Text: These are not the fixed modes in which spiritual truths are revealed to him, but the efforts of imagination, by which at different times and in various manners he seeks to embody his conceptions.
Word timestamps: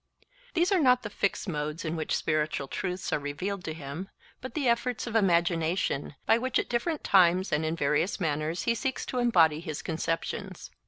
These 0.55 0.71
are 0.71 0.79
not 0.79 1.03
the 1.03 1.11
fixed 1.11 1.47
modes 1.47 1.85
in 1.85 1.95
which 1.95 2.15
spiritual 2.17 2.67
truths 2.67 3.13
are 3.13 3.19
revealed 3.19 3.63
to 3.65 3.73
him, 3.75 4.09
but 4.41 4.55
the 4.55 4.67
efforts 4.67 5.05
of 5.05 5.15
imagination, 5.15 6.15
by 6.25 6.39
which 6.39 6.57
at 6.57 6.69
different 6.69 7.03
times 7.03 7.51
and 7.51 7.63
in 7.63 7.75
various 7.75 8.19
manners 8.19 8.63
he 8.63 8.73
seeks 8.73 9.05
to 9.05 9.19
embody 9.19 9.59
his 9.59 9.83
conceptions. 9.83 10.71